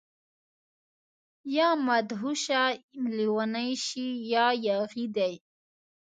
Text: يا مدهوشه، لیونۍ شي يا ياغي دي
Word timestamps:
يا 1.55 1.67
مدهوشه، 1.87 2.61
لیونۍ 3.15 3.69
شي 3.85 4.07
يا 4.33 4.45
ياغي 4.67 5.05
دي 5.15 5.33